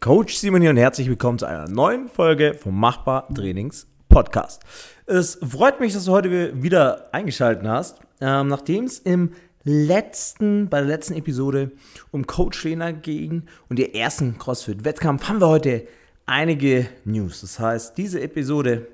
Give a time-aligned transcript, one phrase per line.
[0.00, 4.62] Coach Simon hier und herzlich willkommen zu einer neuen Folge vom Machbar Trainings Podcast.
[5.06, 9.32] Es freut mich, dass du heute wieder eingeschaltet hast, ähm, nachdem es im
[9.64, 11.72] letzten, bei der letzten Episode
[12.12, 15.88] um Coach Trainer ging und den ersten CrossFit-Wettkampf haben wir heute
[16.26, 17.40] einige News.
[17.40, 18.86] Das heißt, diese Episode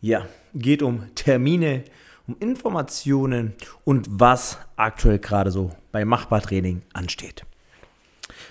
[0.00, 1.84] ja, geht um Termine,
[2.26, 3.52] um Informationen
[3.84, 7.44] und was aktuell gerade so bei Machbar Training ansteht.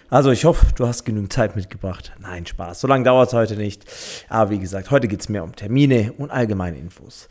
[0.09, 2.13] Also ich hoffe, du hast genügend Zeit mitgebracht.
[2.19, 2.81] Nein, Spaß.
[2.81, 3.85] So lange dauert es heute nicht.
[4.29, 7.27] Aber wie gesagt, heute geht es mehr um Termine und allgemeine Infos.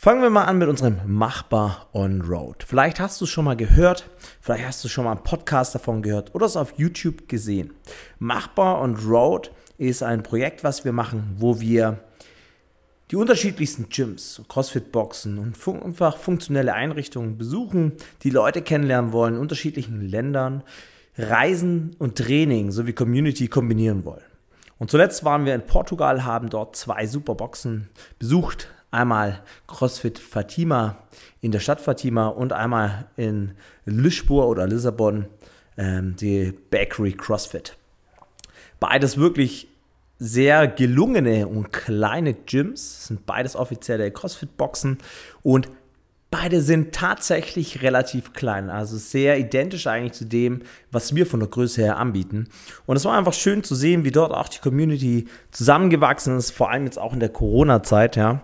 [0.00, 2.62] Fangen wir mal an mit unserem Machbar on Road.
[2.64, 4.08] Vielleicht hast du es schon mal gehört,
[4.40, 7.72] vielleicht hast du schon mal einen Podcast davon gehört oder es auf YouTube gesehen.
[8.20, 11.98] Machbar on Road ist ein Projekt, was wir machen, wo wir
[13.10, 17.92] die unterschiedlichsten Gyms, Crossfit-Boxen und fun einfach funktionelle Einrichtungen besuchen,
[18.22, 20.62] die Leute kennenlernen wollen in unterschiedlichen Ländern
[21.18, 24.22] Reisen und Training sowie Community kombinieren wollen.
[24.78, 28.68] Und zuletzt waren wir in Portugal, haben dort zwei super Boxen besucht.
[28.90, 30.96] Einmal CrossFit Fatima
[31.40, 33.52] in der Stadt Fatima und einmal in
[33.84, 35.26] Lisboa oder Lissabon
[35.76, 37.76] ähm, die Bakery CrossFit.
[38.80, 39.68] Beides wirklich
[40.18, 44.98] sehr gelungene und kleine Gyms, sind beides offizielle CrossFit-Boxen
[45.42, 45.68] und
[46.30, 51.48] Beide sind tatsächlich relativ klein, also sehr identisch eigentlich zu dem, was wir von der
[51.48, 52.48] Größe her anbieten.
[52.84, 56.70] Und es war einfach schön zu sehen, wie dort auch die Community zusammengewachsen ist, vor
[56.70, 58.42] allem jetzt auch in der Corona-Zeit, ja.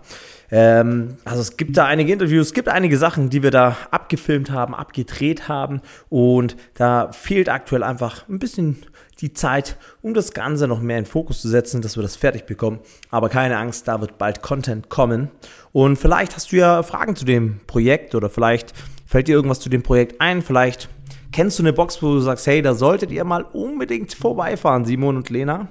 [0.57, 4.53] Ähm, also es gibt da einige Interviews, es gibt einige Sachen, die wir da abgefilmt
[4.53, 5.81] haben, abgedreht haben
[6.11, 8.77] und da fehlt aktuell einfach ein bisschen
[9.21, 12.47] die Zeit, um das Ganze noch mehr in Fokus zu setzen, dass wir das fertig
[12.47, 12.79] bekommen.
[13.11, 15.29] Aber keine Angst, da wird bald Content kommen.
[15.73, 18.75] Und vielleicht hast du ja Fragen zu dem Projekt oder vielleicht
[19.07, 20.41] fällt dir irgendwas zu dem Projekt ein.
[20.41, 20.89] Vielleicht
[21.33, 25.17] kennst du eine Box, wo du sagst, hey, da solltet ihr mal unbedingt vorbeifahren, Simon
[25.17, 25.67] und Lena.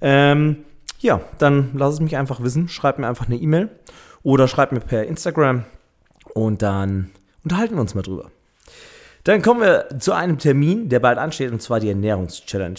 [0.00, 0.58] Ähm,
[1.00, 2.68] ja, dann lass es mich einfach wissen.
[2.68, 3.70] Schreib mir einfach eine E-Mail
[4.22, 5.64] oder schreib mir per Instagram
[6.34, 7.10] und dann
[7.44, 8.30] unterhalten wir uns mal drüber.
[9.24, 12.76] Dann kommen wir zu einem Termin, der bald ansteht, und zwar die Ernährungschallenge.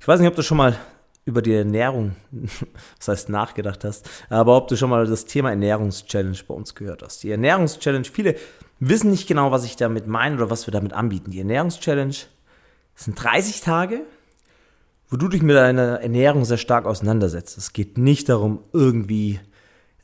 [0.00, 0.76] Ich weiß nicht, ob du schon mal
[1.24, 2.16] über die Ernährung,
[2.98, 7.02] das heißt nachgedacht hast, aber ob du schon mal das Thema Ernährungschallenge bei uns gehört
[7.02, 7.22] hast.
[7.22, 8.36] Die Ernährungschallenge, viele
[8.80, 11.30] wissen nicht genau, was ich damit meine oder was wir damit anbieten.
[11.30, 12.14] Die Ernährungschallenge
[12.94, 14.00] sind 30 Tage,
[15.08, 17.56] wo du dich mit deiner Ernährung sehr stark auseinandersetzt.
[17.56, 19.40] Es geht nicht darum, irgendwie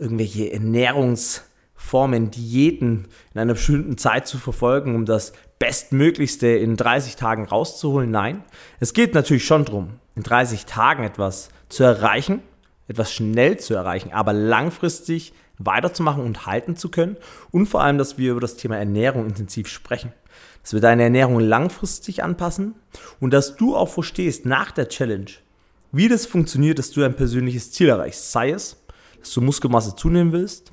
[0.01, 7.45] irgendwelche Ernährungsformen, Diäten in einer bestimmten Zeit zu verfolgen, um das Bestmöglichste in 30 Tagen
[7.45, 8.11] rauszuholen.
[8.11, 8.43] Nein,
[8.81, 12.43] es geht natürlich schon darum, in 30 Tagen etwas zu erreichen,
[12.89, 17.17] etwas schnell zu erreichen, aber langfristig weiterzumachen und halten zu können.
[17.51, 20.13] Und vor allem, dass wir über das Thema Ernährung intensiv sprechen.
[20.63, 22.75] Dass wir deine Ernährung langfristig anpassen
[23.21, 25.31] und dass du auch verstehst nach der Challenge,
[25.93, 28.33] wie das funktioniert, dass du ein persönliches Ziel erreichst.
[28.33, 28.80] Sei es,
[29.21, 30.73] dass du Muskelmasse zunehmen willst,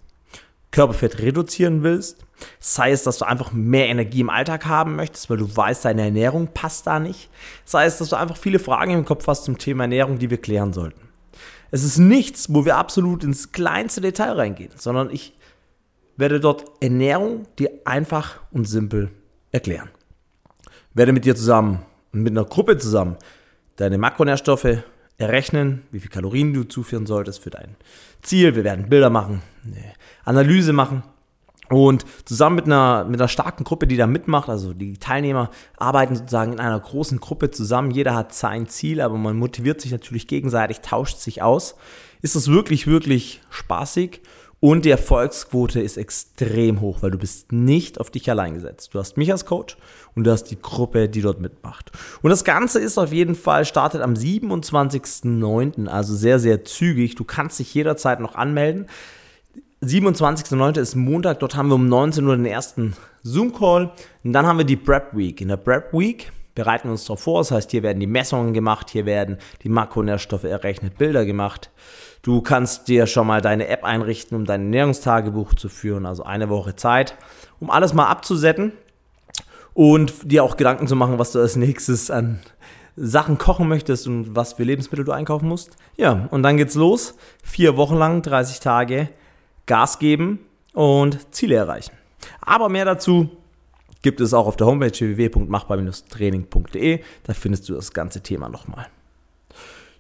[0.72, 2.26] Körperfett reduzieren willst,
[2.60, 6.04] sei es, dass du einfach mehr Energie im Alltag haben möchtest, weil du weißt, deine
[6.04, 7.30] Ernährung passt da nicht,
[7.66, 10.38] sei es, dass du einfach viele Fragen im Kopf hast zum Thema Ernährung, die wir
[10.38, 11.02] klären sollten.
[11.72, 15.34] Es ist nichts, wo wir absolut ins kleinste Detail reingehen, sondern ich
[16.16, 19.12] werde dort Ernährung dir einfach und simpel
[19.52, 19.90] erklären.
[20.94, 23.18] Werde mit dir zusammen und mit einer Gruppe zusammen
[23.76, 24.84] deine Makronährstoffe
[25.18, 27.76] errechnen, wie viel Kalorien du zuführen solltest für dein
[28.22, 28.56] Ziel.
[28.56, 31.04] Wir werden Bilder machen, eine Analyse machen
[31.70, 36.16] und zusammen mit einer, mit einer starken Gruppe, die da mitmacht, also die Teilnehmer arbeiten
[36.16, 37.92] sozusagen in einer großen Gruppe zusammen.
[37.92, 41.76] Jeder hat sein Ziel, aber man motiviert sich natürlich gegenseitig, tauscht sich aus.
[42.22, 44.22] Ist es wirklich, wirklich spaßig
[44.60, 48.94] und die Erfolgsquote ist extrem hoch, weil du bist nicht auf dich allein gesetzt.
[48.94, 49.78] Du hast mich als Coach
[50.16, 51.92] und du hast die Gruppe, die dort mitmacht.
[52.24, 57.14] Und das Ganze ist auf jeden Fall, startet am 27.09., also sehr, sehr zügig.
[57.14, 58.88] Du kannst dich jederzeit noch anmelden.
[59.84, 60.80] 27.09.
[60.80, 63.92] ist Montag, dort haben wir um 19 Uhr den ersten Zoom-Call.
[64.24, 65.40] Und dann haben wir die Prep Week.
[65.40, 67.42] In der Prep Week bereiten uns darauf vor.
[67.42, 71.70] Das heißt, hier werden die Messungen gemacht, hier werden die Makronährstoffe errechnet, Bilder gemacht.
[72.24, 76.50] Du kannst dir schon mal deine App einrichten, um dein Ernährungstagebuch zu führen, also eine
[76.50, 77.16] Woche Zeit,
[77.60, 78.74] um alles mal abzusetzen
[79.76, 82.40] und dir auch Gedanken zu machen, was du als nächstes an
[82.96, 85.78] Sachen kochen möchtest und was für Lebensmittel du einkaufen musst.
[85.96, 87.16] Ja, und dann geht's los.
[87.44, 89.10] Vier Wochen lang, 30 Tage
[89.68, 90.40] Gas geben
[90.74, 91.92] und Ziele erreichen.
[92.42, 93.30] Aber mehr dazu
[94.08, 97.02] gibt es auch auf der Homepage www.machbar-training.de.
[97.24, 98.88] Da findest du das ganze Thema nochmal.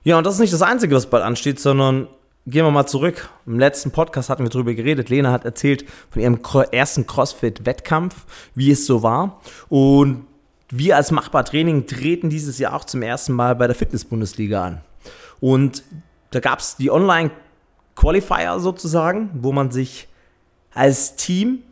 [0.05, 2.07] Ja, und das ist nicht das Einzige, was bald ansteht, sondern
[2.45, 3.29] gehen wir mal zurück.
[3.45, 5.09] Im letzten Podcast hatten wir darüber geredet.
[5.09, 6.39] Lena hat erzählt von ihrem
[6.71, 8.15] ersten CrossFit-Wettkampf,
[8.55, 9.41] wie es so war.
[9.67, 10.25] Und
[10.69, 14.81] wir als Machbar Training treten dieses Jahr auch zum ersten Mal bei der Fitness-Bundesliga an.
[15.41, 15.83] Und
[16.31, 20.07] da gab es die Online-Qualifier sozusagen, wo man sich
[20.73, 21.63] als Team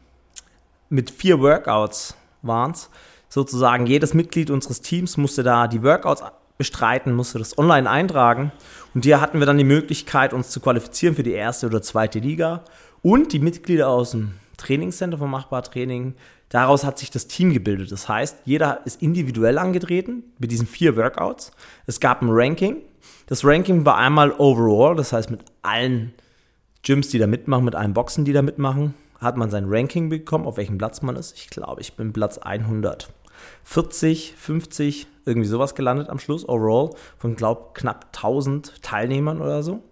[0.90, 2.16] mit vier Workouts
[2.48, 2.90] waren es,
[3.30, 6.24] sozusagen jedes Mitglied unseres Teams musste da die Workouts
[6.58, 8.52] bestreiten, musste das online eintragen.
[8.94, 12.20] Und hier hatten wir dann die Möglichkeit, uns zu qualifizieren für die erste oder zweite
[12.20, 12.64] Liga.
[13.02, 16.16] Und die Mitglieder aus dem Trainingscenter von Machbar Training,
[16.50, 17.92] daraus hat sich das Team gebildet.
[17.92, 21.52] Das heißt, jeder ist individuell angetreten mit diesen vier Workouts.
[21.88, 22.78] Es gab ein Ranking.
[23.28, 26.14] Das Ranking war einmal overall, das heißt mit allen
[26.84, 28.94] Gyms, die da mitmachen, mit allen Boxen, die da mitmachen,
[29.26, 31.36] hat man sein Ranking bekommen, auf welchem Platz man ist.
[31.38, 37.72] Ich glaube, ich bin Platz 140, 50, irgendwie sowas gelandet am Schluss, overall, von, glaube
[37.74, 39.84] knapp 1000 Teilnehmern oder so.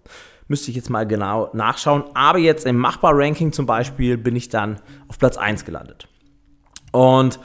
[0.48, 2.04] Müsste ich jetzt mal genau nachschauen.
[2.14, 6.08] Aber jetzt im Machbar-Ranking zum Beispiel bin ich dann auf Platz 1 gelandet.
[6.92, 7.40] Und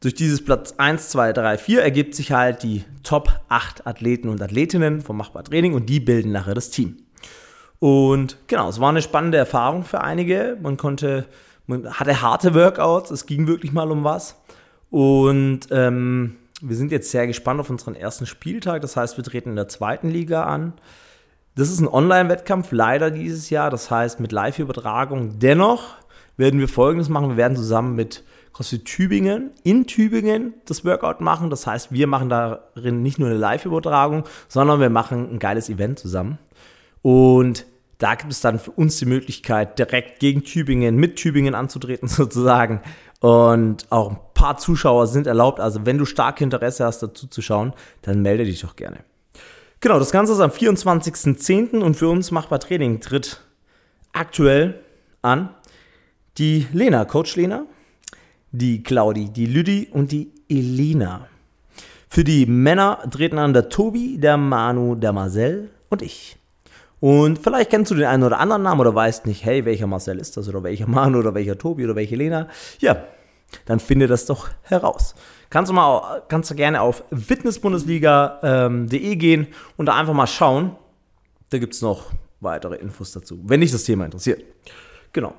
[0.00, 4.42] durch dieses Platz 1, 2, 3, 4 ergibt sich halt die Top 8 Athleten und
[4.42, 6.96] Athletinnen vom Machbar Training und die bilden nachher das Team.
[7.82, 10.56] Und genau, es war eine spannende Erfahrung für einige.
[10.62, 11.26] Man konnte,
[11.66, 14.40] man hatte harte Workouts, es ging wirklich mal um was.
[14.90, 18.82] Und ähm, wir sind jetzt sehr gespannt auf unseren ersten Spieltag.
[18.82, 20.74] Das heißt, wir treten in der zweiten Liga an.
[21.56, 23.68] Das ist ein Online-Wettkampf, leider dieses Jahr.
[23.68, 25.40] Das heißt, mit Live-Übertragung.
[25.40, 25.96] Dennoch
[26.36, 27.30] werden wir Folgendes machen.
[27.30, 31.50] Wir werden zusammen mit CrossFit Tübingen in Tübingen das Workout machen.
[31.50, 35.98] Das heißt, wir machen darin nicht nur eine Live-Übertragung, sondern wir machen ein geiles Event
[35.98, 36.38] zusammen.
[37.02, 37.66] Und
[38.02, 42.80] da gibt es dann für uns die Möglichkeit, direkt gegen Tübingen, mit Tübingen anzutreten sozusagen.
[43.20, 45.60] Und auch ein paar Zuschauer sind erlaubt.
[45.60, 47.72] Also wenn du stark Interesse hast, dazu zu schauen,
[48.02, 48.98] dann melde dich doch gerne.
[49.78, 51.80] Genau, das Ganze ist am 24.10.
[51.80, 53.40] und für uns Machbar Training tritt
[54.12, 54.80] aktuell
[55.22, 55.50] an
[56.38, 57.66] die Lena, Coach Lena,
[58.50, 61.28] die Claudi, die Lüdi und die Elina.
[62.08, 66.36] Für die Männer treten an der Tobi, der Manu, der Marcel und ich.
[67.02, 70.20] Und vielleicht kennst du den einen oder anderen Namen oder weißt nicht, hey, welcher Marcel
[70.20, 72.46] ist das oder welcher Mann oder welcher Tobi oder welche Lena.
[72.78, 73.02] Ja,
[73.64, 75.16] dann finde das doch heraus.
[75.50, 80.76] Kannst du mal, kannst du gerne auf fitnessbundesliga.de ähm, gehen und da einfach mal schauen.
[81.50, 84.44] Da gibt es noch weitere Infos dazu, wenn dich das Thema interessiert.
[85.12, 85.34] Genau.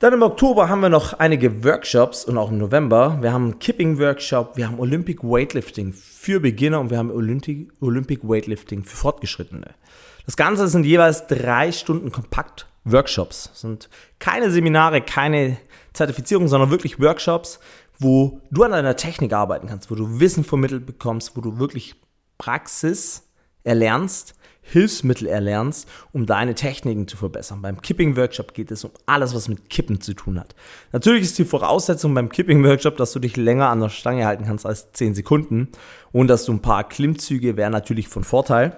[0.00, 3.18] Dann im Oktober haben wir noch einige Workshops und auch im November.
[3.20, 8.82] Wir haben einen Kipping-Workshop, wir haben Olympic Weightlifting für Beginner und wir haben Olympic Weightlifting
[8.82, 9.76] für Fortgeschrittene.
[10.26, 13.48] Das Ganze sind jeweils drei Stunden kompakt Workshops.
[13.50, 13.88] Das sind
[14.18, 15.56] keine Seminare, keine
[15.92, 17.60] Zertifizierung, sondern wirklich Workshops,
[17.98, 21.94] wo du an deiner Technik arbeiten kannst, wo du Wissen vermittelt bekommst, wo du wirklich
[22.38, 23.22] Praxis
[23.62, 24.34] erlernst,
[24.66, 27.60] Hilfsmittel erlernst, um deine Techniken zu verbessern.
[27.60, 30.54] Beim Kipping-Workshop geht es um alles, was mit Kippen zu tun hat.
[30.92, 34.64] Natürlich ist die Voraussetzung beim Kipping-Workshop, dass du dich länger an der Stange halten kannst
[34.64, 35.68] als 10 Sekunden
[36.12, 38.76] und dass du ein paar Klimmzüge wären natürlich von Vorteil.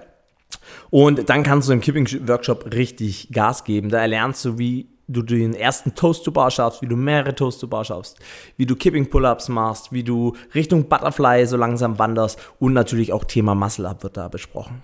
[0.89, 3.89] Und dann kannst du im Kipping-Workshop richtig Gas geben.
[3.89, 7.61] Da erlernst du, wie du den ersten Toast to Bar schaffst, wie du mehrere Toast
[7.61, 8.19] to Bar schaffst,
[8.57, 13.23] wie du Kipping Pull-Ups machst, wie du Richtung Butterfly so langsam wanderst und natürlich auch
[13.23, 14.83] Thema Muscle Up wird da besprochen.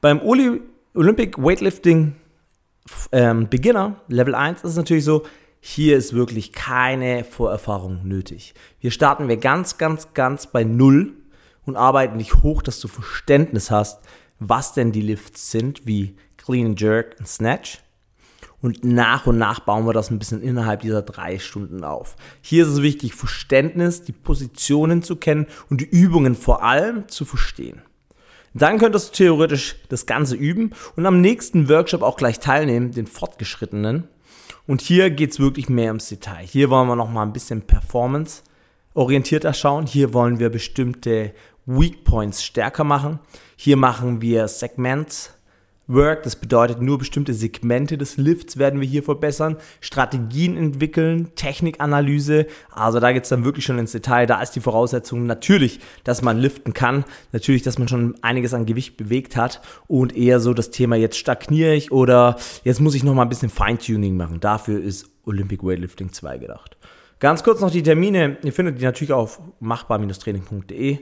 [0.00, 0.60] Beim Oli
[0.94, 2.16] Olympic Weightlifting
[3.12, 5.24] ähm, Beginner Level 1 ist es natürlich so,
[5.60, 8.54] hier ist wirklich keine Vorerfahrung nötig.
[8.78, 11.12] Hier starten wir ganz, ganz, ganz bei Null
[11.66, 14.02] und arbeiten dich hoch, dass du Verständnis hast,
[14.40, 17.78] was denn die Lifts sind, wie Clean Jerk und Snatch.
[18.62, 22.16] Und nach und nach bauen wir das ein bisschen innerhalb dieser drei Stunden auf.
[22.42, 27.24] Hier ist es wichtig, Verständnis, die Positionen zu kennen und die Übungen vor allem zu
[27.24, 27.80] verstehen.
[28.52, 33.06] Dann könntest du theoretisch das Ganze üben und am nächsten Workshop auch gleich teilnehmen, den
[33.06, 34.08] fortgeschrittenen.
[34.66, 36.44] Und hier geht's wirklich mehr ums Detail.
[36.44, 38.42] Hier wollen wir nochmal ein bisschen Performance
[38.94, 39.86] orientierter schauen.
[39.86, 41.32] Hier wollen wir bestimmte
[41.66, 43.18] Weak Points stärker machen.
[43.56, 45.34] Hier machen wir Segments
[45.92, 52.46] Work, das bedeutet nur bestimmte Segmente des Lifts werden wir hier verbessern, Strategien entwickeln, Technikanalyse,
[52.70, 56.22] also da geht es dann wirklich schon ins Detail, da ist die Voraussetzung natürlich, dass
[56.22, 59.60] man liften kann, natürlich, dass man schon einiges an Gewicht bewegt hat.
[59.88, 63.28] Und eher so das Thema jetzt stagniere ich oder jetzt muss ich noch mal ein
[63.28, 66.76] bisschen Feintuning machen, dafür ist Olympic Weightlifting 2 gedacht.
[67.18, 71.00] Ganz kurz noch die Termine, ihr findet die natürlich auf machbar-training.de.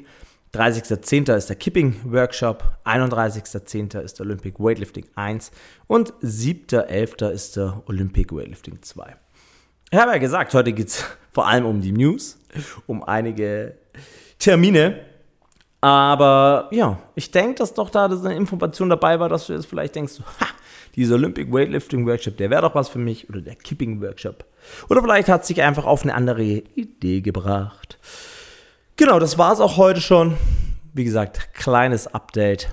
[0.55, 1.37] 30.10.
[1.37, 4.01] ist der Kipping Workshop, 31.10.
[4.01, 5.51] ist der Olympic Weightlifting 1
[5.87, 7.31] und 7.11.
[7.31, 9.17] ist der Olympic Weightlifting 2.
[9.91, 12.39] Ich habe ja gesagt, heute geht es vor allem um die News,
[12.87, 13.77] um einige
[14.39, 15.01] Termine.
[15.81, 19.95] Aber ja, ich denke, dass doch da eine Information dabei war, dass du jetzt vielleicht
[19.95, 20.47] denkst, ha,
[20.97, 24.45] dieser Olympic Weightlifting Workshop, der wäre doch was für mich oder der Kipping Workshop.
[24.89, 27.99] Oder vielleicht hat sich einfach auf eine andere Idee gebracht.
[28.99, 30.37] Genau, das war es auch heute schon.
[30.93, 32.69] Wie gesagt, kleines Update.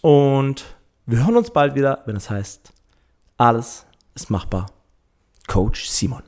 [0.00, 0.64] Und
[1.06, 2.72] wir hören uns bald wieder, wenn es heißt,
[3.36, 4.66] alles ist machbar.
[5.46, 6.24] Coach Simon.